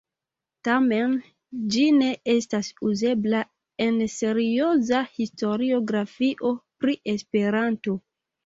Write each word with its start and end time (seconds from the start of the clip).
Tamen, 0.67 1.11
ĝi 1.75 1.83
ne 1.97 2.07
estas 2.33 2.71
uzebla 2.93 3.41
en 3.87 3.99
serioza 4.15 5.03
historiografio 5.21 6.53
pri 6.83 7.01
Esperanto. 7.17 7.97